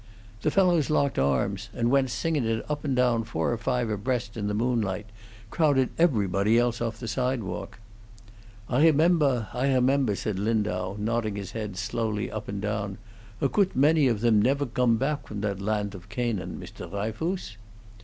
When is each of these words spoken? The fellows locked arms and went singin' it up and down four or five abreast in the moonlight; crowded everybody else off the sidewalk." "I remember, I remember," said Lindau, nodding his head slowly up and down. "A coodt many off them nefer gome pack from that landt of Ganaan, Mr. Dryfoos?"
The 0.41 0.49
fellows 0.49 0.89
locked 0.89 1.19
arms 1.19 1.69
and 1.75 1.91
went 1.91 2.09
singin' 2.09 2.43
it 2.43 2.65
up 2.67 2.83
and 2.83 2.95
down 2.95 3.23
four 3.23 3.51
or 3.53 3.57
five 3.59 3.87
abreast 3.91 4.35
in 4.35 4.47
the 4.47 4.55
moonlight; 4.55 5.05
crowded 5.51 5.91
everybody 5.99 6.57
else 6.57 6.81
off 6.81 6.97
the 6.99 7.07
sidewalk." 7.07 7.77
"I 8.67 8.83
remember, 8.85 9.49
I 9.53 9.71
remember," 9.71 10.15
said 10.15 10.39
Lindau, 10.39 10.95
nodding 10.97 11.35
his 11.35 11.51
head 11.51 11.77
slowly 11.77 12.31
up 12.31 12.47
and 12.47 12.59
down. 12.59 12.97
"A 13.41 13.47
coodt 13.47 13.75
many 13.75 14.09
off 14.09 14.21
them 14.21 14.41
nefer 14.41 14.65
gome 14.65 14.97
pack 14.97 15.27
from 15.27 15.41
that 15.41 15.61
landt 15.61 15.93
of 15.93 16.09
Ganaan, 16.09 16.57
Mr. 16.57 16.89
Dryfoos?" 16.89 17.57